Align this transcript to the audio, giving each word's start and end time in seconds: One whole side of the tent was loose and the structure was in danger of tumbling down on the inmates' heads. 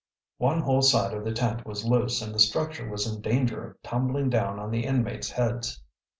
One 0.39 0.61
whole 0.61 0.81
side 0.81 1.13
of 1.13 1.23
the 1.23 1.31
tent 1.31 1.63
was 1.63 1.85
loose 1.85 2.23
and 2.23 2.33
the 2.33 2.39
structure 2.39 2.89
was 2.89 3.05
in 3.05 3.21
danger 3.21 3.63
of 3.67 3.83
tumbling 3.83 4.31
down 4.31 4.57
on 4.57 4.71
the 4.71 4.83
inmates' 4.83 5.29
heads. 5.29 5.79